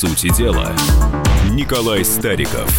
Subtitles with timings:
[0.00, 0.72] сути дела,
[1.50, 2.70] Николай Стариков.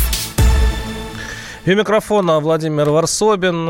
[1.66, 3.68] И микрофона Владимир Варсобин.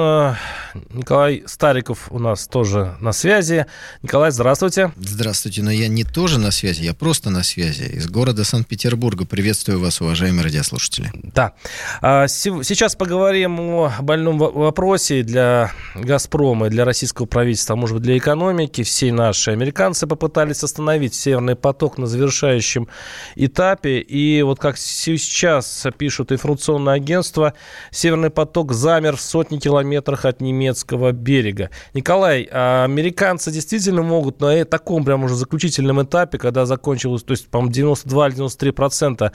[0.94, 3.65] Николай Стариков у нас тоже на связи.
[4.02, 4.92] Николай, здравствуйте.
[4.97, 7.83] Здравствуйте, но я не тоже на связи, я просто на связи.
[7.83, 9.26] Из города Санкт-Петербурга.
[9.26, 11.12] Приветствую вас, уважаемые радиослушатели.
[11.13, 11.53] Да.
[12.02, 18.03] А, сейчас поговорим о больном вопросе для «Газпрома» и для российского правительства, а может быть,
[18.03, 18.84] для экономики.
[18.84, 22.88] Все наши американцы попытались остановить «Северный поток» на завершающем
[23.35, 23.99] этапе.
[23.99, 27.53] И вот как сейчас пишут информационное агентство,
[27.91, 31.70] «Северный поток» замер в сотни километрах от немецкого немецкого берега.
[31.93, 37.47] Николай, а американцы действительно могут на таком прям уже заключительном этапе, когда закончилось, то есть,
[37.47, 39.31] по-моему, 92 или 93 процента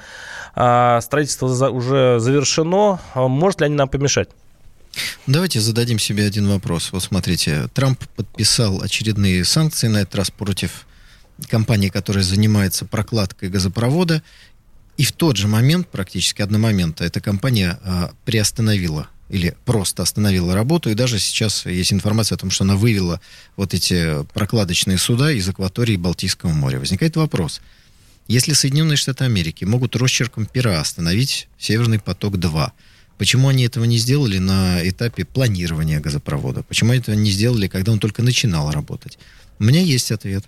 [0.54, 4.28] а, строительства уже завершено, а может ли они нам помешать?
[5.26, 6.90] Давайте зададим себе один вопрос.
[6.92, 10.86] Вот смотрите, Трамп подписал очередные санкции, на этот раз против
[11.50, 14.22] компании, которая занимается прокладкой газопровода,
[14.96, 20.90] и в тот же момент, практически одномоментно, эта компания а, приостановила или просто остановила работу,
[20.90, 23.20] и даже сейчас есть информация о том, что она вывела
[23.56, 26.78] вот эти прокладочные суда из акватории Балтийского моря.
[26.78, 27.60] Возникает вопрос,
[28.28, 32.72] если Соединенные Штаты Америки могут росчерком пера остановить Северный поток-2,
[33.18, 36.62] почему они этого не сделали на этапе планирования газопровода?
[36.62, 39.18] Почему они этого не сделали, когда он только начинал работать?
[39.58, 40.44] У меня есть ответ.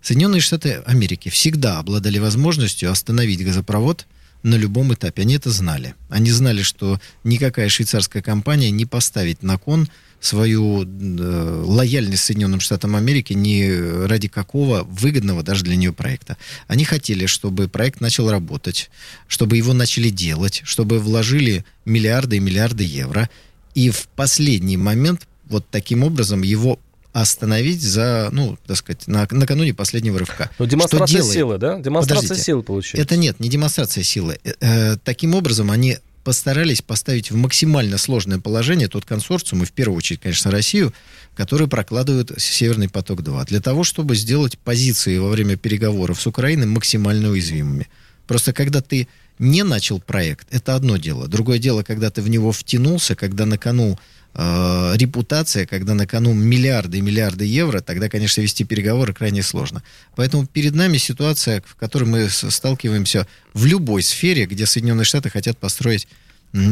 [0.00, 4.06] Соединенные Штаты Америки всегда обладали возможностью остановить газопровод
[4.44, 5.22] на любом этапе.
[5.22, 5.94] Они это знали.
[6.08, 9.88] Они знали, что никакая швейцарская компания не поставит на кон
[10.20, 16.36] свою э, лояльность Соединенным Штатам Америки ни ради какого выгодного даже для нее проекта.
[16.68, 18.90] Они хотели, чтобы проект начал работать,
[19.28, 23.28] чтобы его начали делать, чтобы вложили миллиарды и миллиарды евро.
[23.74, 26.78] И в последний момент вот таким образом его
[27.14, 30.50] остановить за, ну, так сказать, на, накануне последнего рывка.
[30.58, 31.78] Ну, демонстрация силы, да?
[31.78, 32.44] Демонстрация Подождите.
[32.44, 33.00] силы получается.
[33.00, 34.40] Это нет, не демонстрация силы.
[34.42, 39.70] Э, э, таким образом, они постарались поставить в максимально сложное положение тот консорциум, и в
[39.70, 40.92] первую очередь, конечно, Россию,
[41.36, 47.28] который прокладывает Северный поток-2, для того, чтобы сделать позиции во время переговоров с Украиной максимально
[47.28, 47.86] уязвимыми.
[48.26, 49.06] Просто когда ты
[49.38, 51.28] не начал проект, это одно дело.
[51.28, 54.00] Другое дело, когда ты в него втянулся, когда на кону
[54.34, 59.82] э, репутация, когда на кону миллиарды и миллиарды евро, тогда, конечно, вести переговоры крайне сложно.
[60.16, 65.58] Поэтому перед нами ситуация, в которой мы сталкиваемся в любой сфере, где Соединенные Штаты хотят
[65.58, 66.08] построить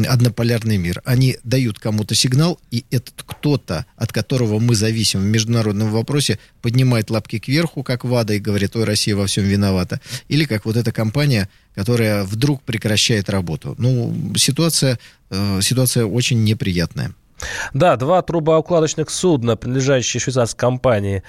[0.07, 1.01] однополярный мир.
[1.03, 7.09] Они дают кому-то сигнал, и этот кто-то, от которого мы зависим в международном вопросе, поднимает
[7.09, 9.99] лапки кверху, как ВАДА, и говорит, ой, Россия во всем виновата.
[10.29, 13.75] Или как вот эта компания, которая вдруг прекращает работу.
[13.77, 14.99] Ну, ситуация,
[15.29, 17.13] э, ситуация очень неприятная.
[17.73, 21.23] Да, два трубоукладочных судна, принадлежащие швейцарской компании,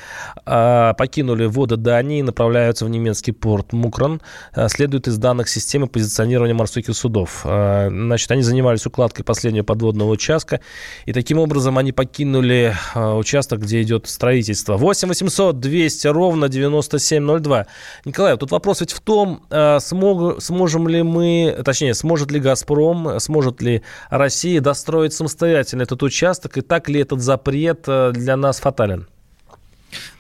[0.44, 4.20] а, покинули воды Дании и направляются в немецкий порт Мукрон.
[4.53, 7.42] А, следует из данных системы позиционирования морских судов.
[7.44, 10.60] А, значит, они занимались укладкой последнего подводного участка,
[11.06, 14.76] и таким образом они покинули участок, где идет строительство.
[14.76, 17.66] 8 800 200 ровно 9702.
[18.04, 19.42] Николай, тут вопрос ведь в том,
[19.81, 26.59] смог, сможем ли мы, точнее, сможет ли «Газпром», сможет ли Россия достроить самостоятельно этот участок,
[26.59, 29.06] и так ли этот запрет э, для нас фатален?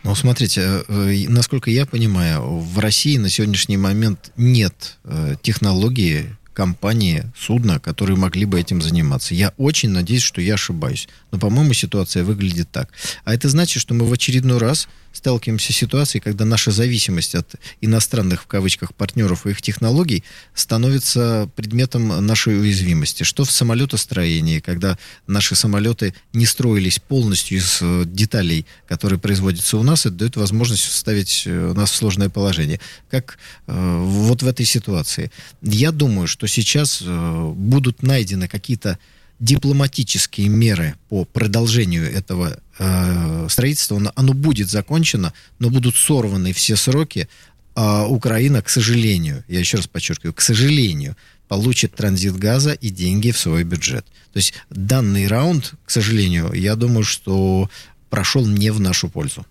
[0.04, 4.98] Ну, смотрите, э, э, насколько я понимаю, в России на сегодняшний момент нет
[5.42, 9.34] технологии, компании, судна, которые могли бы этим заниматься.
[9.34, 11.08] Я очень надеюсь, что я ошибаюсь.
[11.32, 12.90] Но, по-моему, ситуация выглядит так.
[13.24, 17.54] А это значит, что мы в очередной раз сталкиваемся с ситуацией, когда наша зависимость от
[17.80, 23.22] иностранных, в кавычках, партнеров и их технологий становится предметом нашей уязвимости.
[23.22, 29.82] Что в самолетостроении, когда наши самолеты не строились полностью из э, деталей, которые производятся у
[29.82, 32.80] нас, это дает возможность ставить э, нас в сложное положение.
[33.10, 35.30] Как э, вот в этой ситуации.
[35.62, 38.98] Я думаю, что сейчас э, будут найдены какие-то
[39.40, 46.76] дипломатические меры по продолжению этого э, строительства, оно, оно будет закончено, но будут сорваны все
[46.76, 47.28] сроки,
[47.74, 51.16] а Украина, к сожалению, я еще раз подчеркиваю, к сожалению,
[51.48, 54.06] получит транзит газа и деньги в свой бюджет.
[54.32, 57.68] То есть данный раунд, к сожалению, я думаю, что
[58.10, 59.44] прошел не в нашу пользу.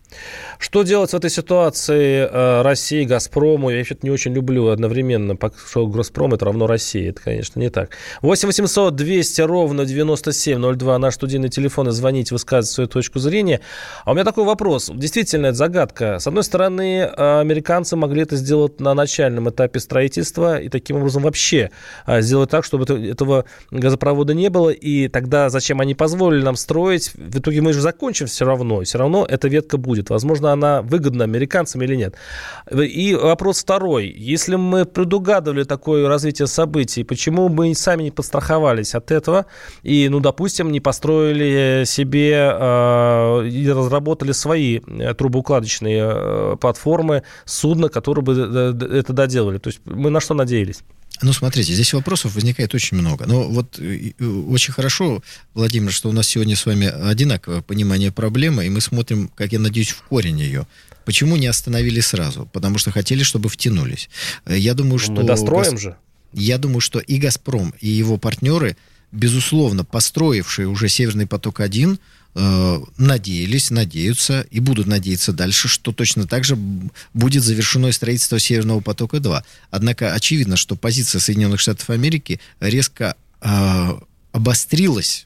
[0.60, 3.70] Что делать в этой ситуации э, России, Газпрому?
[3.70, 5.38] Я вообще-то не очень люблю одновременно,
[5.68, 7.10] что Газпром это равно России.
[7.10, 7.98] Это, конечно, не так.
[8.22, 11.90] 8 800 200 ровно 9702 наш студийный телефон.
[11.90, 13.60] И звоните, высказывать свою точку зрения.
[14.06, 14.90] А у меня такой вопрос.
[14.94, 16.20] Действительно, это загадка.
[16.20, 21.24] С одной стороны, э, американцы могли это сделать на начальном этапе строительства и таким образом
[21.24, 21.72] вообще
[22.08, 24.70] э, сделать так, чтобы этого газопровода не было.
[24.70, 27.12] И тогда зачем они позволили нам строить?
[27.16, 28.82] В итоге мы же закончим все равно.
[28.82, 30.03] Все равно эта ветка будет.
[30.04, 30.10] Будет.
[30.10, 32.16] Возможно, она выгодна американцам или нет.
[32.72, 34.08] И вопрос второй.
[34.08, 39.46] Если мы предугадывали такое развитие событий, почему мы сами не подстраховались от этого
[39.84, 47.90] и, ну, допустим, не построили себе э, и разработали свои э, трубоукладочные э, платформы, судна,
[47.90, 48.34] которые бы
[49.00, 49.58] это доделали?
[49.58, 50.84] То есть мы на что надеялись?
[51.22, 53.26] Ну, смотрите, здесь вопросов возникает очень много.
[53.26, 55.24] Но вот очень хорошо,
[55.54, 59.60] Владимир, что у нас сегодня с вами одинаковое понимание проблемы, и мы смотрим, как я
[59.60, 60.68] надеюсь, в корень ее.
[61.06, 62.50] Почему не остановили сразу?
[62.52, 64.10] Потому что хотели, чтобы втянулись.
[64.48, 65.12] Я думаю, ну, что...
[65.12, 65.82] Мы достроим Газ...
[65.82, 65.98] же.
[66.34, 68.76] Я думаю, что и «Газпром», и его партнеры,
[69.12, 71.98] безусловно, построившие уже «Северный поток-1», э,
[72.36, 76.58] надеялись, надеются и будут надеяться дальше, что точно так же
[77.14, 79.44] будет завершено строительство Северного потока-2.
[79.70, 84.00] Однако очевидно, что позиция Соединенных Штатов Америки резко э,
[84.34, 85.26] обострилась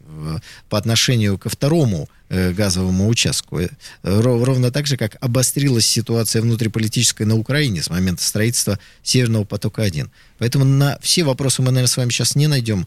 [0.69, 3.59] по отношению ко второму э, газовому участку.
[3.59, 3.69] Э,
[4.03, 10.09] ровно так же, как обострилась ситуация внутриполитическая на Украине с момента строительства Северного потока-1.
[10.39, 12.85] Поэтому на все вопросы мы, наверное, с вами сейчас не найдем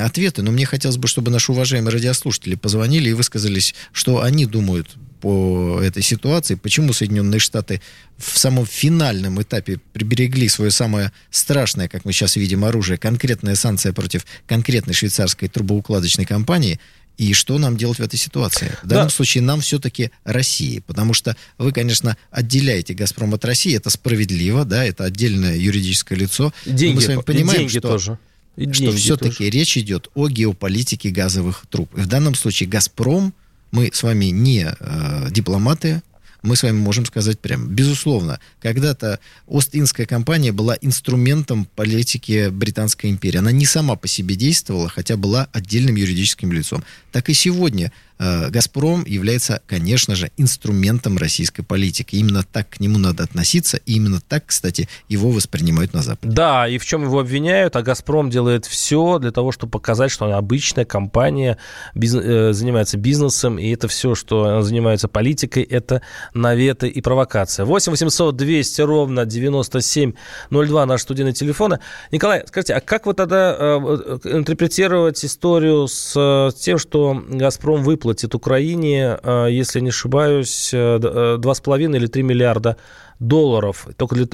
[0.00, 4.96] ответы, но мне хотелось бы, чтобы наши уважаемые радиослушатели позвонили и высказались, что они думают
[5.20, 7.80] по этой ситуации, почему Соединенные Штаты
[8.18, 13.92] в самом финальном этапе приберегли свое самое страшное, как мы сейчас видим, оружие, конкретная санкция
[13.92, 16.78] против конкретной швейцарской трубоукладочной компании,
[17.16, 18.72] и что нам делать в этой ситуации?
[18.82, 19.14] В данном да.
[19.14, 24.84] случае нам все-таки России, потому что вы, конечно, отделяете «Газпром» от России, это справедливо, да,
[24.84, 26.52] это отдельное юридическое лицо.
[26.66, 27.88] Деньги, мы с вами понимаем, деньги что...
[27.88, 28.18] тоже
[28.56, 31.88] и что все-таки речь идет о геополитике газовых труб.
[31.96, 33.34] И в данном случае «Газпром»,
[33.70, 36.02] мы с вами не э, дипломаты,
[36.44, 37.66] мы с вами можем сказать прямо.
[37.66, 43.38] Безусловно, когда-то Ост-Индская компания была инструментом политики Британской империи.
[43.38, 46.84] Она не сама по себе действовала, хотя была отдельным юридическим лицом.
[47.12, 52.16] Так и сегодня «Газпром» является, конечно же, инструментом российской политики.
[52.16, 56.32] Именно так к нему надо относиться, и именно так, кстати, его воспринимают на Западе.
[56.32, 60.26] Да, и в чем его обвиняют, а «Газпром» делает все для того, чтобы показать, что
[60.26, 61.58] она обычная компания,
[61.94, 66.00] бизнес, э, занимается бизнесом, и это все, что занимается политикой, это
[66.34, 67.66] наветы и провокация.
[67.66, 71.78] 8 800 200 ровно 9702 наш студийный телефон.
[72.12, 78.34] Николай, скажите, а как вы тогда э, интерпретировать историю с тем, что «Газпром» выплатил выплатит
[78.34, 82.76] Украине, э, если не ошибаюсь, 2,5 э, э, или 3 миллиарда
[83.20, 84.26] долларов, только,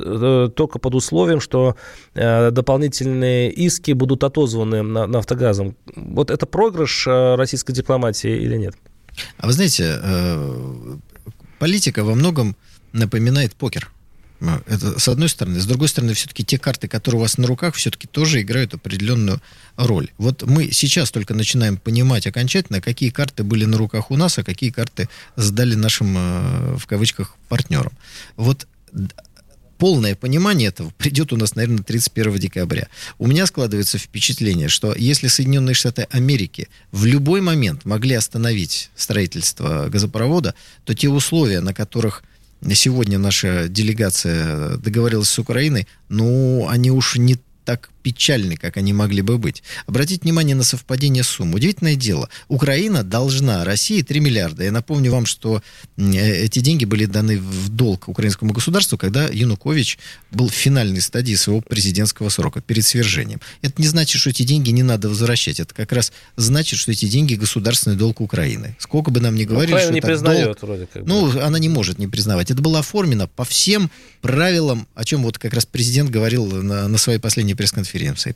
[0.49, 1.76] только под условием, что
[2.14, 5.76] дополнительные иски будут отозваны на, нафтогазом.
[5.96, 8.75] Вот это проигрыш российской дипломатии или нет?
[9.38, 10.00] А вы знаете,
[11.58, 12.56] политика во многом
[12.93, 13.90] напоминает покер.
[14.40, 15.60] А, это с одной стороны.
[15.60, 19.40] С другой стороны, все-таки те карты, которые у вас на руках, все-таки тоже играют определенную
[19.76, 20.10] роль.
[20.19, 24.44] Вот мы сейчас только начинаем понимать окончательно, какие карты были на руках у нас, а
[24.44, 27.92] какие карты сдали нашим, э, в кавычках, партнерам.
[28.37, 28.66] Вот
[29.81, 32.88] полное понимание этого придет у нас, наверное, 31 декабря.
[33.19, 39.88] У меня складывается впечатление, что если Соединенные Штаты Америки в любой момент могли остановить строительство
[39.88, 40.54] газопровода,
[40.84, 42.22] то те условия, на которых
[42.74, 49.23] сегодня наша делегация договорилась с Украиной, ну, они уж не так печальны, как они могли
[49.23, 49.62] бы быть.
[49.87, 51.55] Обратите внимание на совпадение сумм.
[51.55, 52.29] Удивительное дело.
[52.49, 54.64] Украина должна России 3 миллиарда.
[54.64, 55.62] Я напомню вам, что
[55.97, 59.98] э, эти деньги были даны в долг украинскому государству, когда Янукович
[60.31, 63.41] был в финальной стадии своего президентского срока, перед свержением.
[63.63, 65.60] Это не значит, что эти деньги не надо возвращать.
[65.60, 68.77] Это как раз значит, что эти деньги государственный долг Украины.
[68.79, 71.06] Сколько бы нам ни говорили, Украина что не признает долг, вроде как.
[71.06, 72.51] Ну, она не может не признавать.
[72.51, 76.98] Это было оформлено по всем правилам, о чем вот как раз президент говорил на, на
[76.98, 77.90] своей последней пресс-конференции.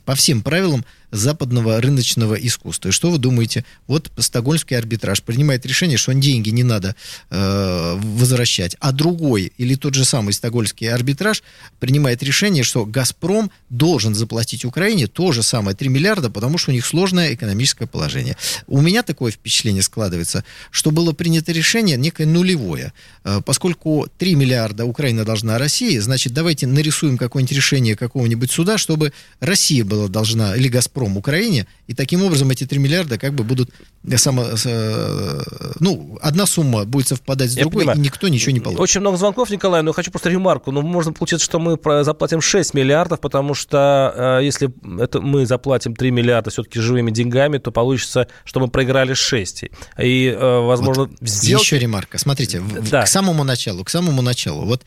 [0.05, 0.85] По всем правилам
[1.15, 2.89] западного рыночного искусства.
[2.89, 3.65] И что вы думаете?
[3.87, 6.95] Вот стокгольмский арбитраж принимает решение, что деньги не надо
[7.29, 11.43] э, возвращать, а другой или тот же самый стокгольмский арбитраж
[11.79, 16.73] принимает решение, что «Газпром» должен заплатить Украине то же самое 3 миллиарда, потому что у
[16.73, 18.37] них сложное экономическое положение.
[18.67, 22.93] У меня такое впечатление складывается, что было принято решение некое нулевое.
[23.23, 29.13] Э, поскольку 3 миллиарда Украина должна России, значит, давайте нарисуем какое-нибудь решение какого-нибудь суда, чтобы
[29.45, 33.69] Россия была должна, или «Газпром» Украине, и таким образом эти 3 миллиарда как бы будут
[34.03, 35.43] э, само, э,
[35.79, 38.81] ну, одна сумма будет совпадать с другой, и никто ничего не получит.
[38.81, 40.71] Очень много звонков, Николай, но я хочу просто ремарку.
[40.71, 45.95] Ну, можно получиться, что мы заплатим 6 миллиардов, потому что э, если это мы заплатим
[45.95, 49.65] 3 миллиарда все-таки живыми деньгами, то получится, что мы проиграли 6.
[50.01, 51.63] И, возможно, вот сделать...
[51.63, 52.17] Еще ремарка.
[52.17, 53.03] Смотрите, да.
[53.03, 54.65] к самому началу, к самому началу.
[54.65, 54.83] Вот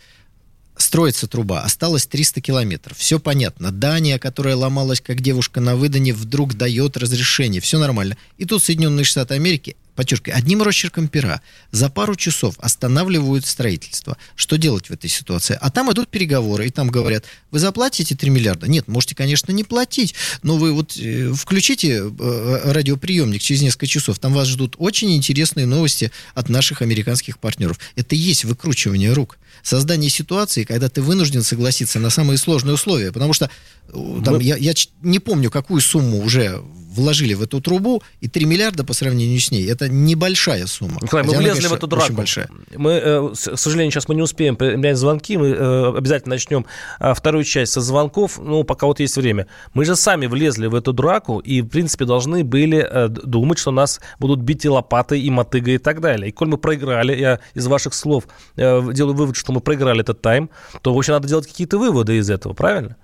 [0.79, 2.97] строится труба, осталось 300 километров.
[2.99, 3.71] Все понятно.
[3.71, 7.61] Дания, которая ломалась как девушка на выдане, вдруг дает разрешение.
[7.61, 8.17] Все нормально.
[8.39, 11.43] И тут Соединенные Штаты Америки подчеркиваю, одним росчерком пера
[11.73, 14.17] за пару часов останавливают строительство.
[14.37, 15.59] Что делать в этой ситуации?
[15.61, 18.69] А там идут переговоры, и там говорят, вы заплатите 3 миллиарда?
[18.69, 24.21] Нет, можете, конечно, не платить, но вы вот э, включите э, радиоприемник через несколько часов,
[24.21, 27.81] там вас ждут очень интересные новости от наших американских партнеров.
[27.97, 29.37] Это и есть выкручивание рук.
[29.63, 33.51] Создание ситуации, когда ты вынужден согласиться на самые сложные условия, потому что
[33.89, 34.43] э, там, мы...
[34.43, 34.73] я, я
[35.03, 36.63] не помню, какую сумму уже
[36.99, 40.99] вложили в эту трубу, и 3 миллиарда по сравнению с ней, это небольшая сумма.
[41.03, 42.13] Николай, мы влезли конечно, в эту драку.
[42.13, 42.49] большая.
[42.75, 46.67] Мы, э, к сожалению, сейчас мы не успеем принять звонки, мы э, обязательно начнем
[46.99, 49.47] а, вторую часть со звонков, ну, пока вот есть время.
[49.75, 54.01] Мы же сами влезли в эту драку, и, в принципе, должны были думать, что нас
[54.19, 56.29] будут бить и лопатой, и мотыгой, и так далее.
[56.29, 58.25] И коль мы проиграли, я из ваших слов
[58.57, 60.51] делаю вывод, что мы проиграли этот тайм,
[60.83, 62.97] то, в общем, надо делать какие-то выводы из этого, правильно?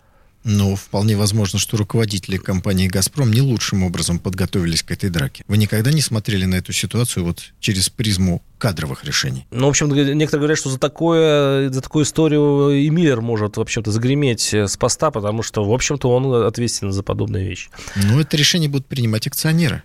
[0.47, 5.43] Ну, вполне возможно, что руководители компании «Газпром» не лучшим образом подготовились к этой драке.
[5.49, 9.47] Вы никогда не смотрели на эту ситуацию вот через призму кадровых решений?
[9.51, 13.61] Ну, в общем, некоторые говорят, что за, такое, за такую историю и Миллер может, в
[13.61, 17.71] общем-то, загреметь с поста, потому что, в общем-то, он ответственен за подобные вещи.
[17.97, 19.83] Ну, это решение будут принимать акционеры.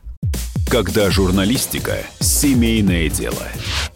[0.70, 3.48] Когда журналистика– семейное дело.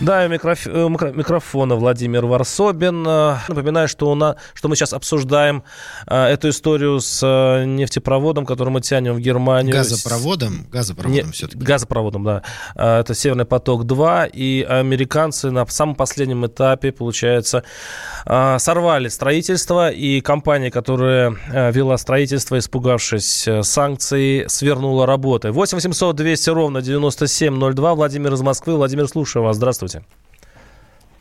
[0.00, 0.66] да, у микроф...
[0.66, 3.04] Э, микрофона Владимир Варсобин.
[3.06, 4.36] Э, напоминаю, что, у нас...
[4.54, 5.64] что мы сейчас обсуждаем
[6.06, 7.20] э, эту историю с
[7.66, 9.74] нефтепроводом, который мы тянем в Германию.
[9.74, 10.66] Газопроводом?
[10.70, 11.32] Газопроводом Не...
[11.32, 11.58] все-таки.
[11.58, 12.42] Газопроводом, да.
[12.76, 14.30] Это Северный поток-2.
[14.32, 17.64] И американцы на самом последнем этапе, получается,
[18.24, 19.90] сорвали строительство.
[19.90, 21.34] И компания, которая
[21.72, 25.50] вела строительство, испугавшись санкций, свернула работы.
[25.50, 27.94] 8 800 200 ровно 9702.
[27.94, 28.76] Владимир из Москвы.
[28.76, 29.56] Владимир, слушаю вас.
[29.56, 29.87] Здравствуйте.
[29.88, 30.02] Здравствуйте.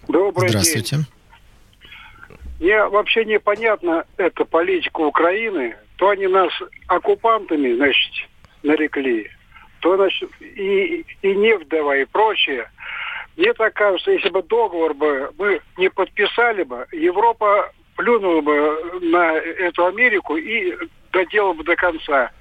[0.08, 0.96] Добрый Здравствуйте.
[0.98, 1.06] день.
[2.60, 5.76] Мне вообще непонятна эта политика Украины.
[5.98, 6.52] То они нас
[6.88, 8.14] оккупантами, значит,
[8.62, 9.32] нарекли,
[9.80, 12.70] то, значит, и, и нефть давай, и прочее.
[13.36, 19.34] Мне так кажется, если бы договор бы мы не подписали бы, Европа плюнула бы на
[19.38, 20.76] эту Америку и
[21.12, 22.32] доделала бы до конца.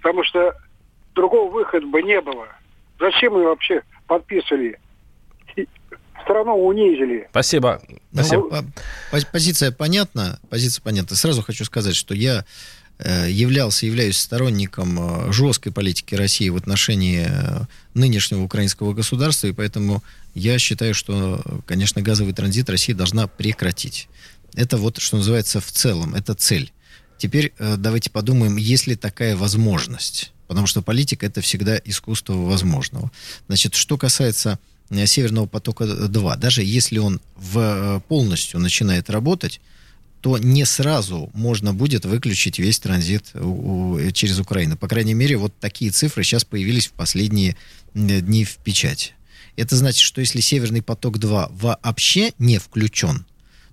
[0.00, 0.54] Потому что
[1.14, 2.48] другого выхода бы не было.
[2.98, 4.78] Зачем мы вообще подписывали?
[6.22, 7.26] Страну унизили.
[7.30, 7.80] Спасибо.
[8.12, 8.64] Спасибо.
[9.12, 10.38] Ну, позиция понятна.
[10.48, 11.16] Позиция понятна.
[11.16, 12.44] Сразу хочу сказать, что я
[12.98, 17.62] э, являлся, являюсь сторонником э, жесткой политики России в отношении э,
[17.94, 20.02] нынешнего украинского государства, и поэтому
[20.34, 24.08] я считаю, что, конечно, газовый транзит Россия должна прекратить.
[24.54, 26.72] Это вот, что называется, в целом, это цель.
[27.18, 30.32] Теперь давайте подумаем, есть ли такая возможность.
[30.48, 33.10] Потому что политика это всегда искусство возможного.
[33.46, 34.58] Значит, что касается
[35.06, 39.60] Северного потока-2, даже если он в, э, полностью начинает работать,
[40.20, 43.32] то не сразу можно будет выключить весь транзит
[44.14, 44.76] через Украину.
[44.76, 47.56] По крайней мере, вот такие цифры сейчас появились в последние
[47.92, 49.14] дни в печати.
[49.56, 53.26] Это значит, что если Северный поток-2 вообще не включен,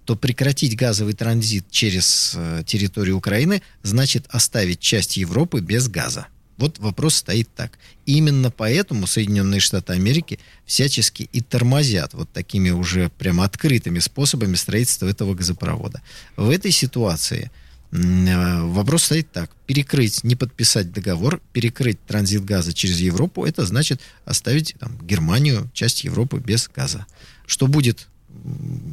[0.06, 6.26] то прекратить газовый транзит через э, территорию Украины значит оставить часть Европы без газа.
[6.60, 7.80] Вот вопрос стоит так.
[8.06, 15.08] Именно поэтому Соединенные Штаты Америки всячески и тормозят вот такими уже прямо открытыми способами строительства
[15.08, 16.01] этого газопровода.
[16.36, 17.50] В этой ситуации
[17.92, 19.50] э, вопрос стоит так.
[19.68, 26.04] Перекрыть, не подписать договор, перекрыть транзит газа через Европу, это значит оставить там, Германию, часть
[26.04, 27.06] Европы без газа.
[27.48, 28.10] Что будет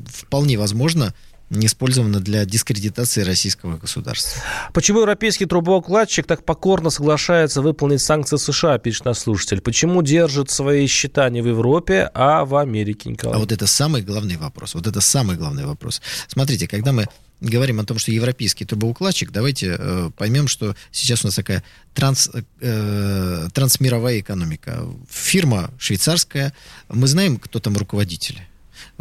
[0.06, 1.14] вполне возможно
[1.50, 4.42] не использовано для дискредитации российского государства.
[4.72, 9.60] Почему европейский трубоукладчик так покорно соглашается выполнить санкции США, пишет наш слушатель?
[9.60, 13.36] Почему держит свои счета не в Европе, а в Америке, Николай?
[13.36, 14.74] А вот это самый главный вопрос.
[14.74, 16.02] Вот это самый главный вопрос.
[16.26, 17.06] Смотрите, когда мы
[17.40, 21.62] говорим о том, что европейский трубоукладчик, давайте э, поймем, что сейчас у нас такая
[21.94, 24.84] транс, э, трансмировая экономика.
[25.08, 26.52] Фирма швейцарская,
[26.88, 28.40] мы знаем, кто там руководители,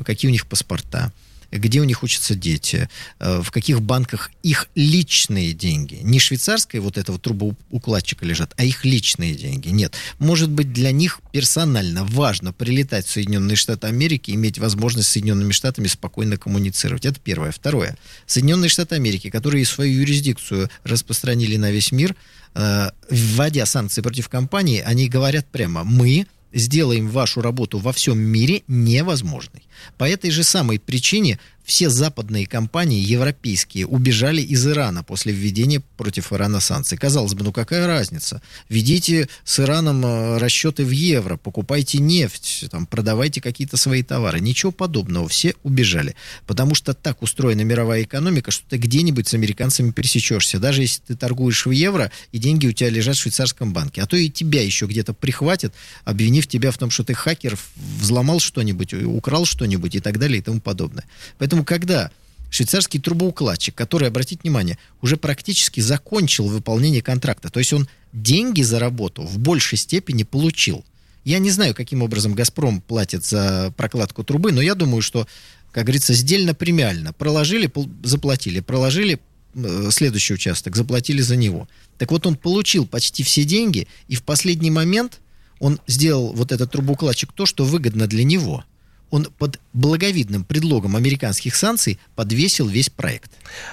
[0.04, 1.12] какие у них паспорта
[1.58, 6.00] где у них учатся дети, э, в каких банках их личные деньги.
[6.02, 9.70] Не швейцарская вот этого трубоукладчика лежат, а их личные деньги.
[9.70, 9.94] Нет.
[10.20, 15.52] Может быть, для них персонально важно прилетать в Соединенные Штаты Америки, иметь возможность с Соединенными
[15.52, 17.06] Штатами спокойно коммуницировать.
[17.06, 17.52] Это первое.
[17.52, 17.98] Второе.
[18.26, 22.16] Соединенные Штаты Америки, которые свою юрисдикцию распространили на весь мир,
[22.54, 28.64] э, вводя санкции против компании, они говорят прямо, мы сделаем вашу работу во всем мире
[28.68, 29.64] невозможной.
[29.98, 36.32] По этой же самой причине все западные компании, европейские, убежали из Ирана после введения против
[36.32, 36.98] Ирана санкций.
[36.98, 38.42] Казалось бы, ну какая разница?
[38.70, 44.40] Ведите с Ираном э, расчеты в евро, покупайте нефть, там, продавайте какие-то свои товары.
[44.40, 46.16] Ничего подобного, все убежали.
[46.46, 50.60] Потому что так устроена мировая экономика, что ты где-нибудь с американцами пересечешься.
[50.60, 54.02] Даже если ты торгуешь в евро, и деньги у тебя лежат в швейцарском банке.
[54.02, 58.40] А то и тебя еще где-то прихватят, обвинив тебя в том, что ты хакер, взломал
[58.40, 61.06] что-нибудь, украл что-нибудь и так далее и тому подобное.
[61.38, 62.12] Поэтому Поэтому, когда
[62.50, 68.78] швейцарский трубоукладчик, который, обратите внимание, уже практически закончил выполнение контракта, то есть он деньги за
[68.78, 70.84] работу в большей степени получил.
[71.24, 75.28] Я не знаю, каким образом «Газпром» платит за прокладку трубы, но я думаю, что,
[75.72, 77.14] как говорится, сдельно-премиально.
[77.14, 77.72] Проложили,
[78.04, 78.60] заплатили.
[78.60, 79.20] Проложили
[79.56, 81.70] э, следующий участок, заплатили за него.
[81.98, 85.22] Так вот, он получил почти все деньги, и в последний момент
[85.60, 88.66] он сделал вот этот трубоукладчик то, что выгодно для него–
[89.12, 93.32] он под благовидным предлогом американских санкций подвесил весь проект.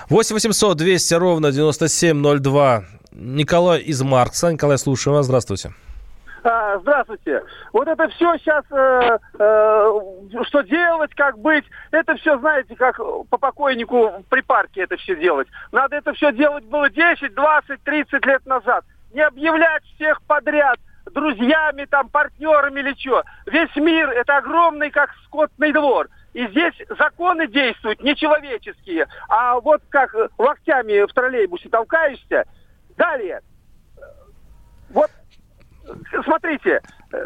[0.09, 2.85] 8 800 200 ровно 9702.
[3.13, 4.53] Николай из Маркса.
[4.53, 5.27] Николай, слушаю вас.
[5.27, 5.75] Здравствуйте.
[6.45, 7.43] А, здравствуйте.
[7.73, 12.97] Вот это все сейчас, э, э, что делать, как быть, это все, знаете, как
[13.31, 15.47] по покойнику при парке это все делать.
[15.71, 18.85] Надо это все делать было 10, 20, 30 лет назад.
[19.13, 20.79] Не объявлять всех подряд–
[21.11, 23.23] друзьями, там, партнерами или что.
[23.47, 26.09] Весь мир это огромный, как скотный двор.
[26.33, 29.07] И здесь законы действуют нечеловеческие.
[29.29, 32.45] А вот как локтями в троллейбусе толкаешься.
[32.97, 33.41] Далее.
[34.91, 35.11] Вот,
[36.25, 36.81] смотрите,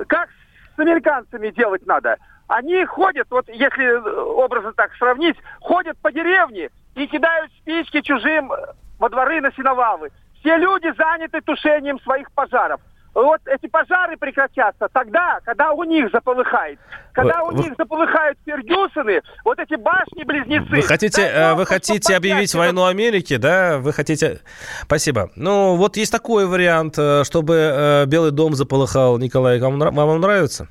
[0.09, 0.29] как
[0.75, 2.17] с американцами делать надо.
[2.49, 8.53] Они ходят, вот если образно так сравнить, ходят по деревне и кидают спички чужим
[8.99, 10.11] во дворы на сеновалы.
[10.39, 12.81] Все люди заняты тушением своих пожаров
[13.23, 16.79] вот эти пожары прекратятся тогда, когда у них заполыхает.
[17.13, 20.69] Когда вы, у них заполыхают Фергюсоны, вот эти башни-близнецы...
[20.69, 23.79] Вы хотите, э, вы хотите объявить войну Америке, да?
[23.79, 24.41] Вы хотите...
[24.83, 25.31] Спасибо.
[25.35, 29.19] Ну, вот есть такой вариант, э, чтобы э, Белый дом заполыхал.
[29.19, 30.69] Николай, вам, вам нравится?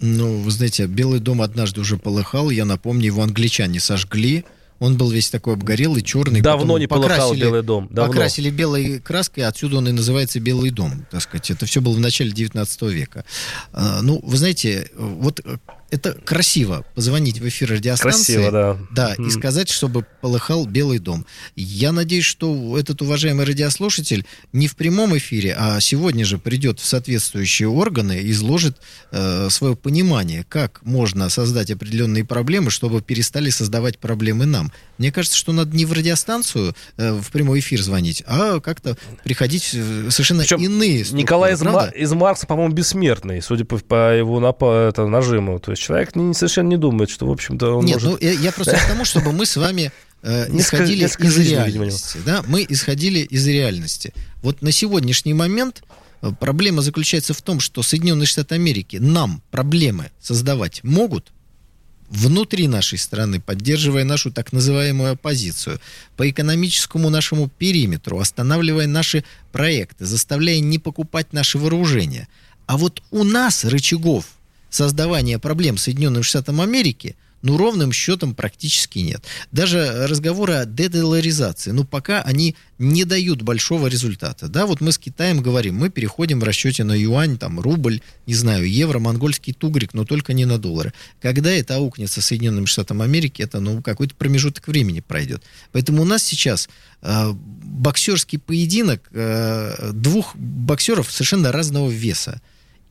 [0.00, 2.50] Ну, вы знаете, Белый дом однажды уже полыхал.
[2.50, 4.44] Я напомню, его англичане сожгли.
[4.82, 6.40] Он был весь такой обгорелый, черный.
[6.40, 7.86] Давно не полыхал Белый дом.
[7.88, 8.12] Давно.
[8.12, 11.52] Покрасили белой краской, отсюда он и называется Белый дом, так сказать.
[11.52, 13.24] Это все было в начале 19 века.
[13.72, 15.40] А, ну, вы знаете, вот
[15.92, 18.34] это красиво позвонить в эфир радиостанции.
[18.34, 18.78] Красиво, да.
[18.90, 19.26] Да, mm.
[19.26, 21.26] и сказать, чтобы полыхал Белый дом.
[21.54, 24.24] Я надеюсь, что этот уважаемый радиослушатель
[24.54, 28.78] не в прямом эфире, а сегодня же придет в соответствующие органы и изложит
[29.10, 34.72] э, свое понимание, как можно создать определенные проблемы, чтобы перестали создавать проблемы нам.
[34.96, 39.74] Мне кажется, что надо не в радиостанцию э, в прямой эфир звонить, а как-то приходить
[39.74, 41.22] в совершенно Причем иные структуры.
[41.22, 45.58] Николай из, Ма- из Марса, по-моему, бессмертный, судя по, по его нап- это, нажиму.
[45.58, 48.10] То есть человек не, совершенно не думает, что, в общем-то, он Нет, может...
[48.10, 49.92] ну, я, я просто к тому, чтобы мы с вами
[50.22, 52.18] э, исходили несколько из жизней, реальности.
[52.24, 52.42] Да?
[52.46, 54.14] Мы исходили из реальности.
[54.42, 55.82] Вот на сегодняшний момент
[56.22, 61.32] э, проблема заключается в том, что Соединенные Штаты Америки нам проблемы создавать могут,
[62.12, 65.80] внутри нашей страны, поддерживая нашу так называемую оппозицию,
[66.16, 72.28] по экономическому нашему периметру, останавливая наши проекты, заставляя не покупать наши вооружения.
[72.66, 74.26] А вот у нас рычагов
[74.74, 79.24] создавания проблем Соединенным Штатам Америки, ну, ровным счетом практически нет.
[79.50, 84.46] Даже разговоры о дедоларизации, ну, пока они не дают большого результата.
[84.46, 88.34] Да, вот мы с Китаем говорим, мы переходим в расчете на юань, там, рубль, не
[88.34, 90.92] знаю, евро, монгольский тугрик, но только не на доллары.
[91.20, 95.42] Когда это аукнется Соединенным Штатам Америки, это, ну, какой-то промежуток времени пройдет.
[95.72, 96.68] Поэтому у нас сейчас
[97.02, 102.40] э, боксерский поединок э, двух боксеров совершенно разного веса.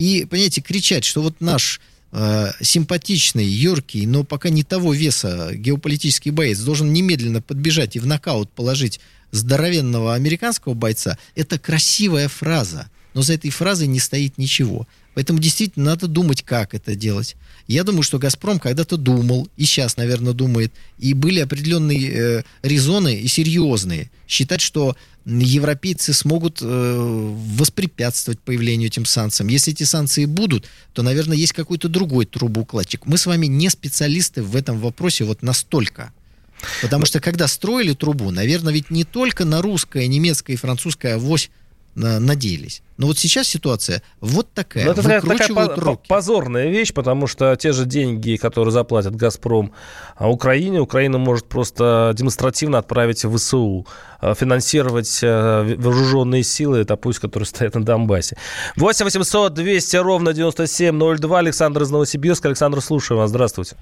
[0.02, 1.80] И, понимаете, кричать, что вот наш
[2.12, 8.08] э, симпатичный, юркий, но пока не того веса геополитический боец должен немедленно подбежать и в
[8.08, 12.90] нокаут положить здоровенного американского бойца, это красивая фраза.
[13.14, 14.88] Но за этой фразой не стоит ничего.
[15.14, 17.36] Поэтому действительно надо думать, как это делать.
[17.68, 23.16] Я думаю, что «Газпром» когда-то думал, и сейчас, наверное, думает, и были определенные э, резоны
[23.16, 24.10] и серьезные.
[24.28, 24.96] Считать, что
[25.26, 29.50] европейцы смогут э, воспрепятствовать появлению этим санкциям.
[29.50, 33.06] Если эти санкции будут, то, наверное, есть какой-то другой трубоукладчик.
[33.06, 36.14] Мы с вами не специалисты в этом вопросе вот настолько.
[36.82, 41.50] Потому что когда строили трубу, наверное, ведь не только на русское, немецкое и французское авось
[41.96, 42.82] надеялись.
[42.98, 44.86] Но вот сейчас ситуация вот такая.
[44.86, 46.08] Но это такая руки.
[46.08, 49.72] позорная вещь, потому что те же деньги, которые заплатит «Газпром»
[50.16, 53.88] а Украине, Украина может просто демонстративно отправить в ВСУ,
[54.20, 58.38] а, финансировать а, вооруженные силы, это пусть, которые стоят на Донбассе.
[58.76, 61.40] 8 800 200 ровно 9702.
[61.40, 62.50] Александр из Новосибирска.
[62.50, 63.32] Александр, слушаю вас.
[63.32, 63.76] Здравствуйте.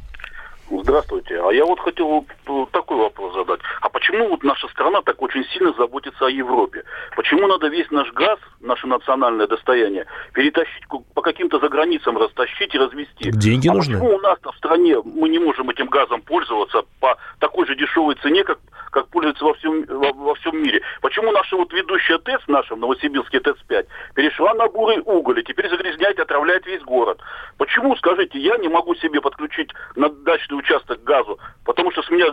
[0.72, 1.42] Здравствуйте.
[1.42, 2.26] А я вот хотел
[2.72, 3.60] такой вопрос задать.
[3.82, 6.84] А почему вот наша страна так очень сильно заботится о Европе?
[7.16, 13.32] Почему надо весь наш газ, наше национальное достояние, перетащить по каким-то заграницам, растащить и развести?
[13.32, 13.96] Деньги а нужны.
[13.96, 18.16] почему у нас в стране мы не можем этим газом пользоваться по такой же дешевой
[18.16, 18.60] цене, как
[18.92, 20.82] как пользуются во всем, во, во всем мире.
[21.02, 26.18] Почему наша вот ведущая ТЭЦ, наша Новосибирский ТЭЦ-5, перешла на бурый уголь и теперь загрязняет
[26.18, 27.20] и отравляет весь город?
[27.58, 32.28] Почему, скажите, я не могу себе подключить на дачный участок газу, потому что с меня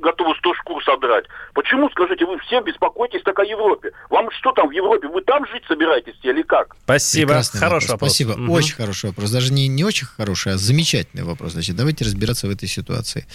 [0.00, 1.24] готовы 100 шкур содрать?
[1.54, 3.92] Почему, скажите, вы все беспокоитесь так о Европе?
[4.10, 5.08] Вам что там в Европе?
[5.08, 6.76] Вы там жить собираетесь или как?
[6.84, 7.28] Спасибо.
[7.28, 7.90] Прекрасный хороший вопрос.
[7.90, 8.10] вопрос.
[8.10, 8.44] Спасибо.
[8.44, 8.52] Угу.
[8.52, 9.30] Очень хороший вопрос.
[9.30, 11.52] Даже не, не очень хороший, а замечательный вопрос.
[11.52, 13.26] Значит, давайте разбираться в этой ситуации.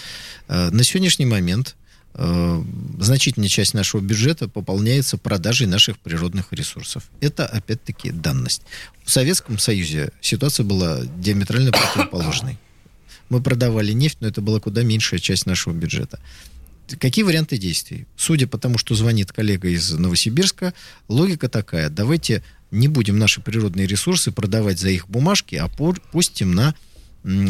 [0.47, 1.75] Э, на сегодняшний момент
[2.19, 2.63] Э,
[2.99, 7.03] значительная часть нашего бюджета пополняется продажей наших природных ресурсов.
[7.21, 8.63] Это, опять-таки, данность.
[9.03, 12.57] В Советском Союзе ситуация была диаметрально противоположной.
[13.29, 16.19] Мы продавали нефть, но это была куда меньшая часть нашего бюджета.
[16.99, 18.05] Какие варианты действий?
[18.15, 20.73] Судя по тому, что звонит коллега из Новосибирска,
[21.09, 21.89] логика такая.
[21.89, 26.75] Давайте не будем наши природные ресурсы продавать за их бумажки, а пустим на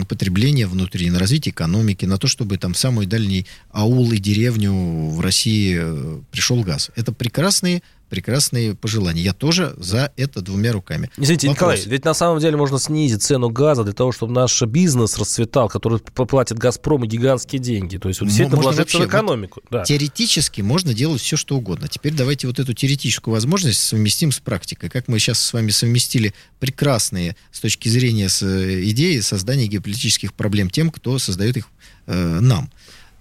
[0.08, 4.74] потребления внутри, на развитие экономики, на то, чтобы там в самый дальний аул и деревню
[4.74, 6.90] в России э, пришел газ.
[6.96, 9.22] Это прекрасные прекрасные пожелания.
[9.22, 11.10] Я тоже за это двумя руками.
[11.18, 11.80] Извините, Вопрос.
[11.80, 15.70] Николай, ведь на самом деле можно снизить цену газа для того, чтобы наш бизнес расцветал,
[15.70, 17.98] который платит «Газпрому» гигантские деньги.
[17.98, 19.62] То есть действительно можно вложиться вообще, в экономику.
[19.64, 19.84] Вот да.
[19.84, 21.88] Теоретически можно делать все, что угодно.
[21.88, 24.90] Теперь давайте вот эту теоретическую возможность совместим с практикой.
[24.90, 30.34] Как мы сейчас с вами совместили прекрасные с точки зрения с, э, идеи создания геополитических
[30.34, 31.68] проблем тем, кто создает их
[32.06, 32.70] э, нам.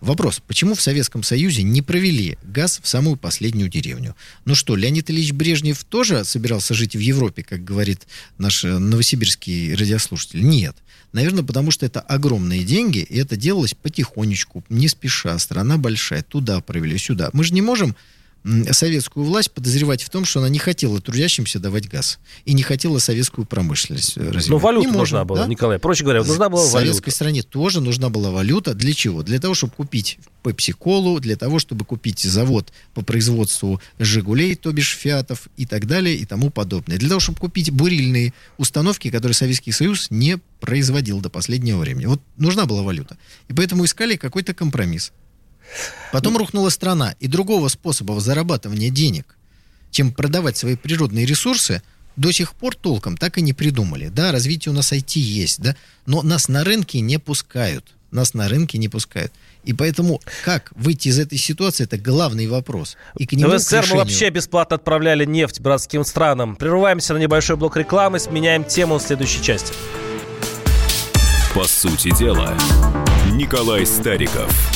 [0.01, 4.15] Вопрос, почему в Советском Союзе не провели газ в самую последнюю деревню?
[4.45, 8.07] Ну что, Леонид Ильич Брежнев тоже собирался жить в Европе, как говорит
[8.37, 10.47] наш э, новосибирский радиослушатель?
[10.47, 10.77] Нет.
[11.13, 15.39] Наверное, потому что это огромные деньги, и это делалось потихонечку, не спеша.
[15.39, 17.31] Страна большая, туда провели, сюда.
[17.33, 17.97] Мы же не можем
[18.71, 22.99] советскую власть подозревать в том, что она не хотела трудящимся давать газ и не хотела
[22.99, 24.49] советскую промышленность э, развивать.
[24.49, 25.47] Но валюта не нужна была, да?
[25.47, 25.79] Николай.
[25.79, 26.79] Проще говоря, нужна была валюта.
[26.79, 28.75] В советской стране тоже нужна была валюта.
[28.75, 29.23] Для чего?
[29.23, 34.97] Для того, чтобы купить пепси-колу, для того, чтобы купить завод по производству «Жигулей», то бишь
[34.97, 36.99] «Фиатов» и так далее и тому подобное.
[36.99, 42.07] Для того, чтобы купить бурильные установки, которые Советский Союз не производил до последнего времени.
[42.07, 43.17] Вот нужна была валюта.
[43.49, 45.13] И поэтому искали какой-то компромисс.
[46.13, 49.37] Потом рухнула страна, и другого способа зарабатывания денег,
[49.91, 51.83] чем продавать свои природные ресурсы,
[52.17, 54.09] до сих пор толком так и не придумали.
[54.09, 55.77] Да, развитие у нас IT есть, да,
[56.07, 57.93] но нас на рынке не пускают.
[58.11, 59.33] Нас на рынке не пускают.
[59.65, 62.97] И поэтому как выйти из этой ситуации, это главный вопрос.
[63.19, 66.57] И к нему, в СССР мы вообще бесплатно отправляли нефть братским странам.
[66.57, 69.73] Прерываемся на небольшой блок рекламы, сменяем тему в следующей части.
[71.53, 72.57] По сути дела,
[73.33, 74.73] Николай Стариков–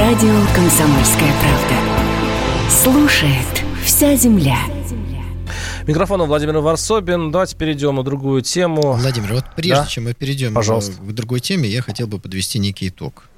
[0.00, 2.70] Радио «Комсомольская правда».
[2.70, 4.58] Слушает вся земля.
[5.86, 7.30] Микрофон Владимир Варсобин.
[7.30, 8.94] Давайте перейдем на другую тему.
[8.94, 9.86] Владимир, вот прежде да?
[9.86, 10.92] чем мы перейдем Пожалуйста.
[10.92, 13.28] к другой теме, я хотел бы подвести некий итог.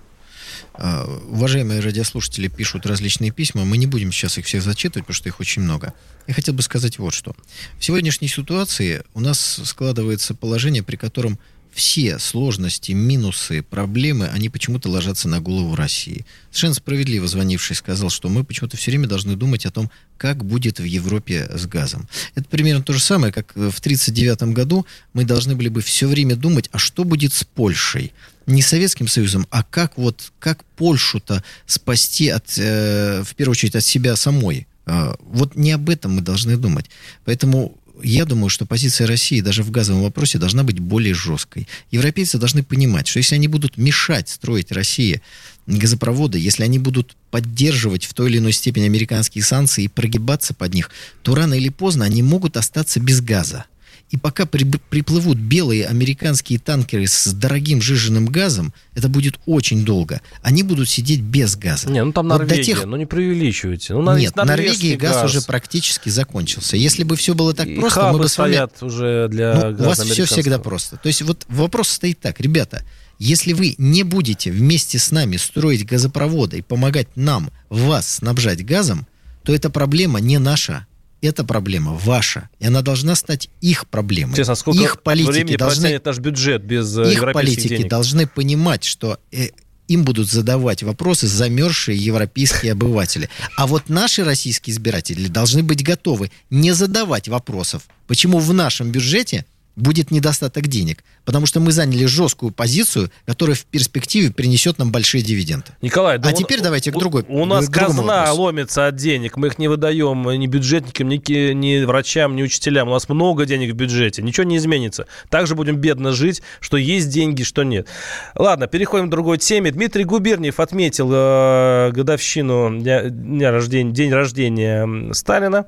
[0.75, 3.65] Uh, уважаемые радиослушатели пишут различные письма.
[3.65, 5.95] Мы не будем сейчас их всех зачитывать, потому что их очень много.
[6.29, 7.35] Я хотел бы сказать вот что.
[7.81, 11.41] В сегодняшней ситуации у нас складывается положение, при котором
[11.73, 16.27] все сложности, минусы, проблемы, они почему-то ложатся на голову России.
[16.51, 20.79] Совершенно справедливо звонивший сказал, что мы почему-то все время должны думать о том, как будет
[20.79, 22.09] в Европе с газом.
[22.35, 26.37] Это примерно то же самое, как в 1939 году мы должны были бы все время
[26.37, 28.13] думать, а что будет с Польшей,
[28.47, 33.85] не Советским Союзом, а как вот, как Польшу-то спасти от, э, в первую очередь, от
[33.85, 34.67] себя самой.
[34.87, 36.87] Э, вот не об этом мы должны думать.
[37.25, 41.69] Поэтому я думаю, что позиция России даже в газовом вопросе должна быть более жесткой.
[41.91, 45.23] Европейцы должны понимать, что если они будут мешать строить России
[45.67, 50.75] газопроводы, если они будут поддерживать в той или иной степени американские санкции и прогибаться под
[50.75, 50.91] них,
[51.23, 53.65] то рано или поздно они могут остаться без газа.
[54.13, 60.21] И пока при, приплывут белые американские танкеры с дорогим жиженным газом, это будет очень долго.
[60.43, 61.89] Они будут сидеть без газа.
[61.91, 62.85] Не, ну там вот Норвегия, тех...
[62.85, 63.95] ну не преувеличивайте.
[63.95, 66.77] Ну, Нет, Норвегии газ, газ уже практически закончился.
[66.77, 68.69] Если бы все было так и просто, мы бы с вами...
[68.85, 70.99] уже для ну, У вас все всегда просто.
[70.99, 72.85] То есть вот вопрос стоит так, ребята,
[73.19, 79.07] если вы не будете вместе с нами строить газопроводы и помогать нам вас снабжать газом,
[79.43, 80.87] то эта проблема не наша
[81.23, 84.37] эта проблема ваша, и она должна стать их проблемой.
[84.37, 87.89] Честно, сколько их политики должны наш бюджет без э, их политики денег?
[87.89, 89.49] должны понимать, что э,
[89.89, 93.29] им будут задавать вопросы замерзшие европейские обыватели.
[93.57, 99.47] А вот наши российские избиратели должны быть готовы не задавать вопросов, почему в нашем бюджете
[99.77, 105.23] будет недостаток денег, потому что мы заняли жесткую позицию, которая в перспективе принесет нам большие
[105.23, 105.67] дивиденды.
[105.81, 107.25] Николай, да а он, теперь давайте к другой.
[107.29, 108.43] У нас казна вопросу.
[108.43, 112.89] ломится от денег, мы их не выдаем ни бюджетникам, ни, ни врачам, ни учителям.
[112.89, 115.07] У нас много денег в бюджете, ничего не изменится.
[115.31, 117.89] Также будем бедно жить, что есть деньги, что нет.
[118.35, 119.71] Ладно, переходим к другой теме.
[119.71, 125.67] Дмитрий Губерниев отметил э, годовщину дня, дня рождения, день рождения Сталина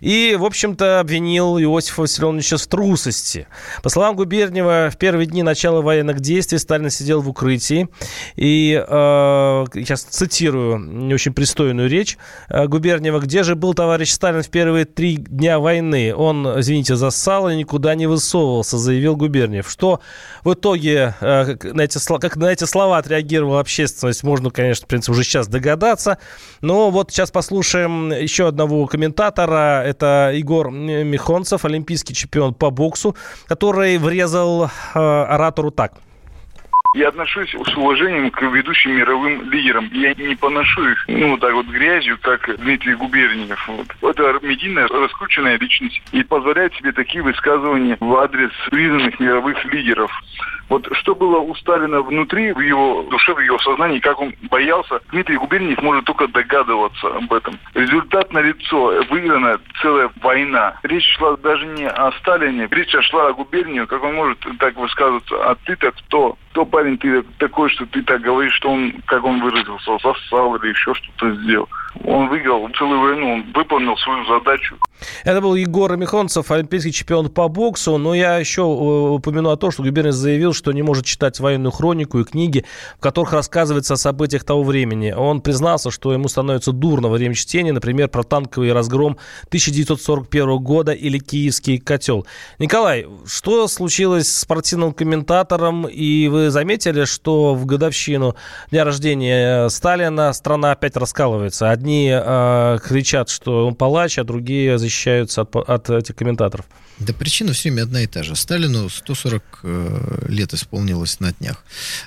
[0.00, 3.45] и, в общем-то, обвинил Иосифа Виссарионовича в трусости.
[3.82, 7.88] По словам Губерниева, в первые дни начала военных действий Сталин сидел в укрытии.
[8.36, 13.20] И э, сейчас цитирую не очень пристойную речь э, Губерниева.
[13.20, 16.14] «Где же был товарищ Сталин в первые три дня войны?
[16.14, 19.70] Он, извините, зассал и никуда не высовывался», заявил Губерниев.
[19.70, 20.00] Что
[20.44, 25.12] в итоге э, на эти, как на эти слова отреагировала общественность, можно, конечно, в принципе,
[25.12, 26.18] уже сейчас догадаться.
[26.60, 29.82] Но вот сейчас послушаем еще одного комментатора.
[29.84, 34.68] Это Егор Михонцев, олимпийский чемпион по боксу который врезал э,
[34.98, 35.94] оратору так.
[36.96, 39.90] Я отношусь с уважением к ведущим мировым лидерам.
[39.92, 43.68] Я не поношу их, ну, так вот грязью, как Дмитрий Губерниев.
[43.68, 44.14] Вот.
[44.16, 50.10] Это медийная, раскрученная личность и позволяет себе такие высказывания в адрес признанных мировых лидеров.
[50.70, 55.00] Вот что было у Сталина внутри, в его душе, в его сознании, как он боялся,
[55.10, 57.58] Дмитрий Губерниев может только догадываться об этом.
[57.74, 60.78] Результат на лицо, выиграна целая война.
[60.82, 65.36] Речь шла даже не о Сталине, речь шла о Губерниеве, как он может так высказываться,
[65.50, 66.38] а ты-то кто?
[66.56, 70.70] Кто парень ты такой, что ты так говоришь, что он, как он выразился, зассал или
[70.70, 71.68] еще что-то сделал?
[72.04, 74.76] Он выиграл целую войну, он выполнил свою задачу.
[75.24, 77.98] Это был Егор Михонцев, олимпийский чемпион по боксу.
[77.98, 81.72] Но я еще э, упомяну о том, что Губерниев заявил, что не может читать военную
[81.72, 82.64] хронику и книги,
[82.98, 85.12] в которых рассказывается о событиях того времени.
[85.12, 90.92] Он признался, что ему становится дурно во время чтения, например, про танковый разгром 1941 года
[90.92, 92.26] или киевский котел.
[92.58, 95.86] Николай, что случилось с спортивным комментатором?
[95.86, 98.36] И вы заметили, что в годовщину
[98.70, 101.70] дня рождения Сталина страна опять раскалывается?
[101.70, 106.66] Одни э, кричат, что он палач, а другие защищаются от, от этих комментаторов.
[106.98, 108.34] Да причина все время одна и та же.
[108.36, 111.64] Сталину 140 э, лет исполнилось на днях.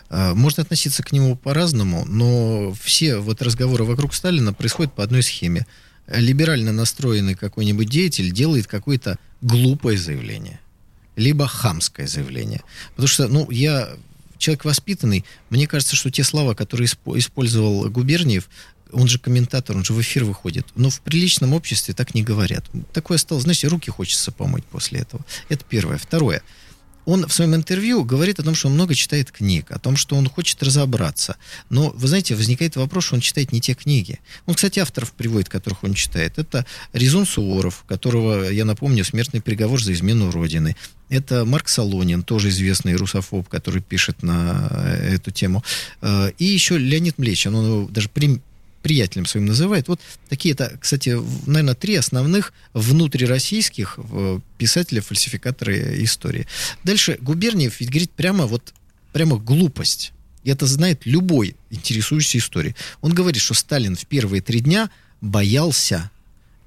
[0.09, 5.21] Э, можно относиться к нему по-разному, но все вот разговоры вокруг Сталина происходят по одной
[5.21, 5.67] схеме.
[6.07, 10.59] Либерально настроенный какой-нибудь деятель делает какое-то глупое заявление,
[11.15, 12.61] либо хамское заявление.
[12.95, 13.89] Потому что, ну, я
[14.39, 18.49] человек воспитанный, мне кажется, что те слова, которые использовал Губерниев,
[18.91, 20.67] он же комментатор, он же в эфир выходит.
[20.75, 22.65] Но в приличном обществе так не говорят.
[22.93, 25.25] Такое стало, знаете, руки хочется помыть после этого.
[25.49, 25.97] Это первое.
[25.97, 26.41] Второе.
[27.05, 30.15] Он в своем интервью говорит о том, что он много читает книг, о том, что
[30.15, 31.37] он хочет разобраться.
[31.71, 34.19] Но, вы знаете, возникает вопрос, что он читает не те книги.
[34.45, 36.37] Он, кстати, авторов приводит, которых он читает.
[36.37, 40.75] Это Резон Суворов, которого, я напомню, смертный приговор за измену Родины.
[41.09, 44.69] Это Марк Солонин, тоже известный русофоб, который пишет на
[45.01, 45.63] эту тему.
[46.01, 48.09] Э, и еще Леонид Млечин, он его даже
[48.81, 49.87] приятелем своим называет.
[49.87, 56.47] Вот такие-то, кстати, наверное, три основных внутрироссийских э, писателя-фальсификатора истории.
[56.83, 58.73] Дальше Губерниев ведь говорит прямо вот
[59.13, 60.13] прямо глупость.
[60.43, 62.75] И это знает любой интересующийся историей.
[63.01, 64.89] Он говорит, что Сталин в первые три дня
[65.21, 66.11] боялся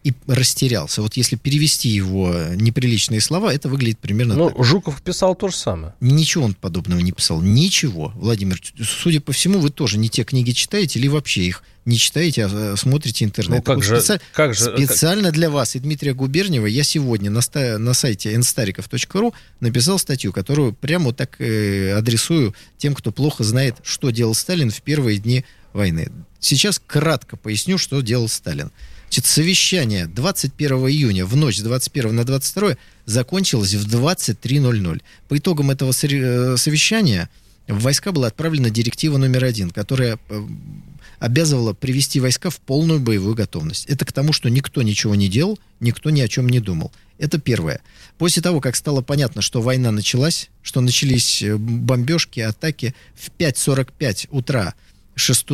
[0.04, 1.00] и растерялся.
[1.00, 4.64] Вот если перевести его неприличные слова, это выглядит примерно ну, так.
[4.64, 5.94] Жуков писал то же самое.
[6.00, 7.40] Ничего он подобного не писал.
[7.40, 8.12] Ничего.
[8.16, 12.46] Владимир, судя по всему, вы тоже не те книги читаете или вообще их не читаете,
[12.46, 13.58] а смотрите интернет.
[13.58, 14.20] Ну, как вот же, специ...
[14.32, 15.34] как же, специально как...
[15.34, 17.78] для вас и Дмитрия Губерниева я сегодня на, ста...
[17.78, 23.76] на сайте nstarikov.ru написал статью, которую прямо вот так э, адресую тем, кто плохо знает,
[23.82, 26.10] что делал Сталин в первые дни войны.
[26.38, 28.70] Сейчас кратко поясню, что делал Сталин.
[29.12, 35.02] Значит, совещание 21 июня в ночь с 21 на 22 закончилось в 23.00.
[35.28, 37.28] По итогам этого э, совещания
[37.68, 40.42] в войска была отправлена директива номер один, которая э,
[41.18, 43.84] обязывала привести войска в полную боевую готовность.
[43.84, 46.90] Это к тому, что никто ничего не делал, никто ни о чем не думал.
[47.18, 47.82] Это первое.
[48.16, 54.28] После того, как стало понятно, что война началась, что начались э, бомбежки, атаки, в 5.45
[54.30, 54.72] утра
[55.16, 55.48] 6,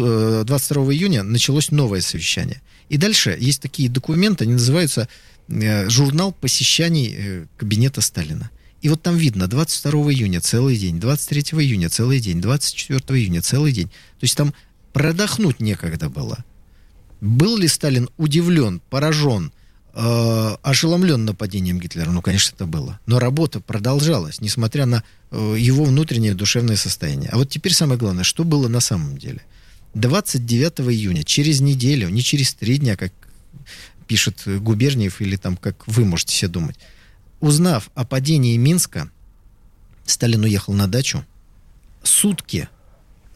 [0.44, 2.62] 22 июня началось новое совещание.
[2.88, 5.08] И дальше есть такие документы, они называются
[5.48, 8.50] э, «Журнал посещаний э, кабинета Сталина».
[8.80, 13.72] И вот там видно 22 июня целый день, 23 июня целый день, 24 июня целый
[13.72, 13.88] день.
[13.88, 14.54] То есть там
[14.92, 16.44] продохнуть некогда было.
[17.20, 19.52] Был ли Сталин удивлен, поражен,
[19.94, 22.10] э, ошеломлен нападением Гитлера?
[22.10, 23.00] Ну, конечно, это было.
[23.06, 27.30] Но работа продолжалась, несмотря на э, его внутреннее душевное состояние.
[27.32, 29.42] А вот теперь самое главное, что было на самом деле–
[29.94, 33.12] 29 июня, через неделю, не через три дня, как
[34.06, 36.76] пишет Губерниев, или там, как вы можете себе думать,
[37.40, 39.10] узнав о падении Минска,
[40.04, 41.24] Сталин уехал на дачу.
[42.02, 42.68] Сутки,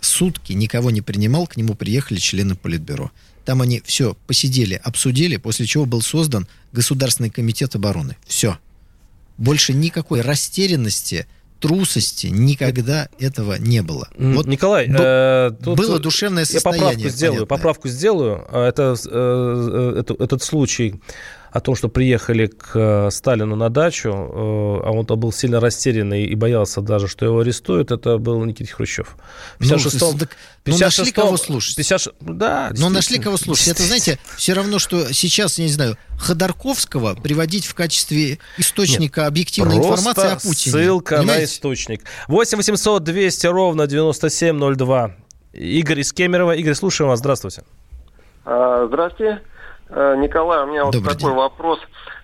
[0.00, 3.12] сутки никого не принимал, к нему приехали члены Политбюро.
[3.44, 8.16] Там они все посидели, обсудили, после чего был создан Государственный комитет обороны.
[8.26, 8.58] Все.
[9.36, 11.26] Больше никакой растерянности,
[11.62, 14.08] трусости никогда этого не было.
[14.18, 16.82] Вот Николай, э, тут было душевное состояние.
[16.82, 18.46] Я поправку сделаю, поправку сделаю.
[18.52, 21.00] Это, э, это, этот случай
[21.52, 25.60] о том, что приехали к э, Сталину на дачу, э, а он там был сильно
[25.60, 29.16] растерянный и боялся даже, что его арестуют, это был Никита Хрущев.
[29.58, 30.12] В 56-м...
[30.12, 31.76] Ну, так, ну, нашли кого слушать.
[31.76, 33.68] 50, да, Но нашли кого слушать.
[33.68, 39.28] Это, знаете, все равно, что сейчас, я не знаю, Ходорковского приводить в качестве источника Нет,
[39.28, 40.72] объективной информации о Путине.
[40.72, 41.40] ссылка Понимаете?
[41.40, 42.04] на источник.
[42.28, 45.16] 8 800 200 ровно 9702.
[45.52, 46.52] Игорь из Кемерово.
[46.52, 47.18] Игорь, слушаем вас.
[47.18, 47.62] Здравствуйте.
[48.44, 49.42] А, здравствуйте.
[49.94, 51.38] Э, Николай, у меня вот Добрый такой день.
[51.38, 51.78] вопрос.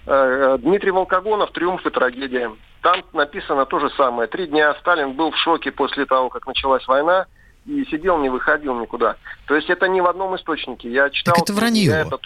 [0.07, 2.51] Э, Дмитрий Волкогонов «Триумф и трагедия».
[2.83, 4.29] Там написано то же самое.
[4.29, 7.27] Три дня Сталин был в шоке после того, как началась война,
[7.67, 9.17] и сидел, не выходил никуда.
[9.47, 10.91] То есть это не в одном источнике.
[10.91, 11.35] Я читал...
[11.35, 11.93] Так это вранье.
[11.93, 12.19] Это,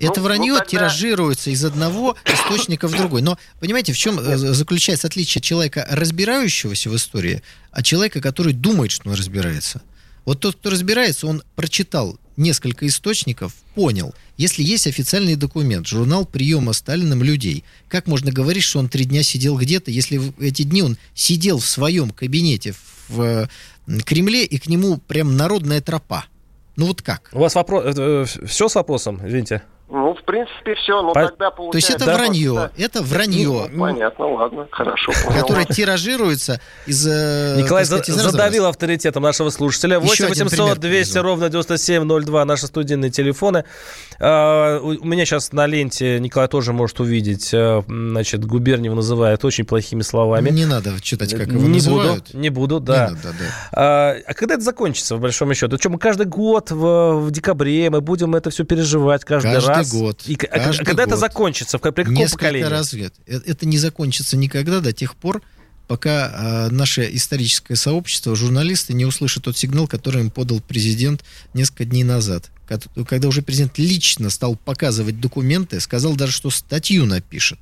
[0.00, 0.70] это ну, вранье ну, тогда...
[0.70, 3.22] тиражируется из одного источника в другой.
[3.22, 4.18] Но понимаете, в чем.
[4.18, 9.82] Э, заключается отличие человека, разбирающегося в истории, от человека, который думает, что он разбирается?
[10.24, 16.72] Вот тот, кто разбирается, он прочитал несколько источников, понял, если есть официальный документ, журнал приема
[16.72, 20.82] Сталиным людей, как можно говорить, что он три дня сидел где-то, если в эти дни
[20.82, 22.74] он сидел в своем кабинете
[23.08, 23.48] в
[24.04, 26.24] Кремле, и к нему прям народная тропа?
[26.76, 27.30] Ну вот как?
[27.32, 27.84] У вас вопрос...
[27.96, 29.62] Э, э, все с вопросом, извините?
[30.12, 31.00] Ну, в принципе, все.
[31.00, 31.28] Но По...
[31.28, 31.88] тогда получается...
[31.88, 32.54] То есть это да, вранье.
[32.54, 32.70] Да.
[32.76, 33.68] Это вранье.
[33.70, 35.12] Ну, понятно, ладно, хорошо.
[35.28, 37.06] Которое тиражируется из...
[37.06, 39.98] Э, Николай сказать, задавил авторитетом нашего слушателя.
[39.98, 43.64] 8 800 200 ровно 9702 наши студийные телефоны.
[44.20, 47.54] А, у меня сейчас на ленте Николай тоже может увидеть.
[47.54, 50.50] Э, значит, Губерниев называет очень плохими словами.
[50.50, 52.26] Не надо читать, как его не называют.
[52.26, 53.06] Буду, не буду, да.
[53.06, 53.44] Не надо, да.
[53.72, 55.78] А, а когда это закончится, в большом счету?
[55.78, 59.78] Что, мы каждый год в, в декабре мы будем это все переживать каждый, каждый раз?
[59.78, 59.92] раз.
[59.92, 60.01] год.
[60.26, 61.12] И, а когда год.
[61.12, 61.78] это закончится?
[61.78, 62.68] При каком Несколько поколении?
[62.68, 65.42] раз э, Это не закончится никогда до тех пор,
[65.88, 71.84] пока э, наше историческое сообщество, журналисты не услышат тот сигнал, который им подал президент несколько
[71.84, 72.50] дней назад.
[73.06, 77.58] Когда уже президент лично стал показывать документы, сказал даже, что статью напишет.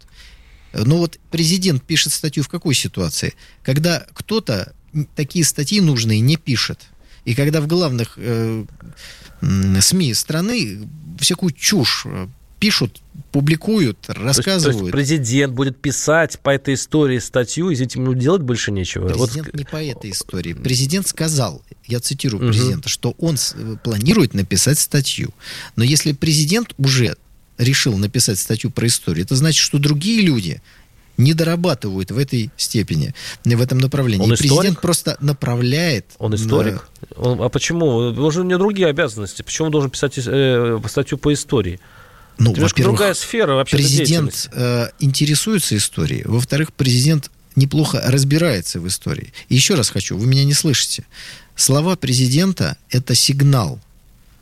[0.73, 3.35] Но вот президент пишет статью в какой ситуации?
[3.63, 4.73] Когда кто-то
[5.15, 6.81] такие статьи нужные не пишет.
[7.25, 8.65] И когда в главных э,
[9.41, 10.89] СМИ страны
[11.21, 12.29] всякую чушь э,
[12.59, 13.01] пишут,
[13.33, 14.63] публикуют, рассказывают.
[14.63, 18.43] То есть, то есть президент будет писать по этой истории статью, и этим ему делать
[18.43, 19.09] больше нечего.
[19.09, 19.55] Президент вот...
[19.55, 20.53] не по этой истории.
[20.53, 22.53] Президент сказал, я цитирую угу.
[22.53, 25.31] президента, что он э, планирует написать статью.
[25.77, 27.17] Но если президент уже
[27.59, 30.63] решил написать статью про историю, это значит, что другие люди
[31.21, 34.25] не дорабатывают в этой степени, в этом направлении.
[34.25, 34.53] Он историк?
[34.53, 36.07] Президент просто направляет.
[36.19, 36.89] Он историк?
[37.17, 37.23] На...
[37.23, 37.87] Он, а почему?
[37.87, 39.43] Он же у него другие обязанности.
[39.43, 41.79] Почему он должен писать э, статью по истории?
[42.39, 46.23] Ну, во-первых, другая сфера вообще Президент э, интересуется историей.
[46.25, 49.33] Во-вторых, президент неплохо разбирается в истории.
[49.49, 51.05] И еще раз хочу, вы меня не слышите.
[51.55, 53.79] Слова президента– это сигнал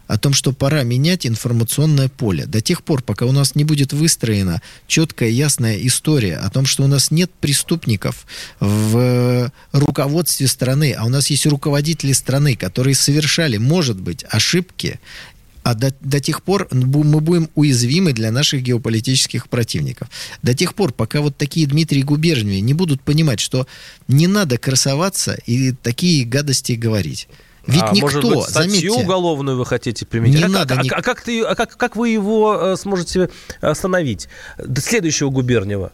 [0.08, 2.46] о том, что пора менять информационное поле.
[2.46, 6.82] До тех пор, пока у нас не будет выстроена четкая, ясная история о том, что
[6.82, 8.26] у нас нет преступников
[8.58, 14.98] в руководстве страны, а у нас есть руководители страны, которые совершали, может быть, ошибки,
[15.62, 20.08] а до, до тех пор мы будем уязвимы для наших геополитических противников.
[20.42, 23.66] До тех пор, пока вот такие Дмитрий Губерниевы не будут понимать, что
[24.06, 27.28] не надо красоваться и такие гадости говорить.
[27.68, 30.38] Ведь а, никто, может быть, статью заметьте, уголовную вы хотите применить?
[30.38, 30.90] Не а, надо, как, не...
[30.90, 33.28] а, а, как ты, а как, как вы его э, сможете
[33.60, 34.28] остановить?
[34.56, 35.92] До следующего Губерниева?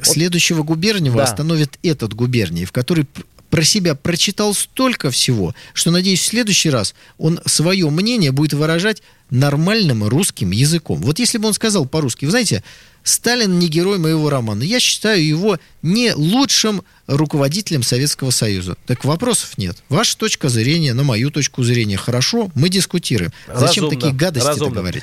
[0.00, 1.24] Следующего Губерниева да.
[1.24, 3.06] остановит этот Губерниев, который
[3.50, 9.02] про себя прочитал столько всего, что, надеюсь, в следующий раз он свое мнение будет выражать
[9.28, 11.02] нормальным русским языком.
[11.02, 12.64] Вот если бы он сказал по-русски, вы знаете,
[13.04, 14.62] Сталин не герой моего романа.
[14.62, 18.76] Я считаю его не лучшим руководителем Советского Союза.
[18.86, 19.76] Так вопросов нет.
[19.88, 21.96] Ваша точка зрения на мою точку зрения.
[21.96, 23.32] Хорошо, мы дискутируем.
[23.46, 24.74] Зачем разумно, такие гадости разумно.
[24.76, 25.02] говорить?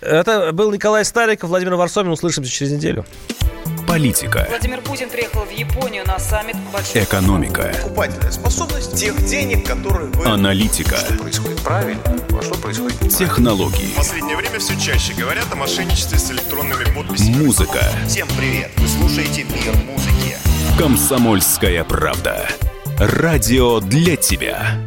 [0.00, 2.12] Это был Николай Стариков, Владимир Варсомин.
[2.12, 3.06] Услышимся через неделю.
[3.86, 4.46] Политика.
[4.48, 7.04] Владимир Путин приехал в Японию на саммит большой...
[7.04, 7.72] Экономика.
[7.82, 10.26] Покупательная способность тех денег, которые вы...
[10.26, 10.96] Аналитика.
[10.96, 13.18] Что происходит правильно, а что происходит неправильно.
[13.18, 13.92] Технологии.
[13.92, 17.44] В последнее время все чаще говорят о мошенничестве с электронными подписями.
[17.44, 17.80] Музыка.
[18.08, 18.70] Всем привет.
[18.76, 20.36] Вы слушаете «Мир музыки».
[20.78, 22.48] Комсомольская правда.
[22.98, 24.85] Радио для тебя.